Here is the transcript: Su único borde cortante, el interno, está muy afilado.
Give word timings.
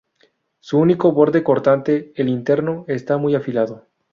Su 0.61 0.79
único 0.79 1.11
borde 1.11 1.43
cortante, 1.43 2.11
el 2.15 2.27
interno, 2.27 2.85
está 2.87 3.17
muy 3.19 3.35
afilado. 3.35 3.85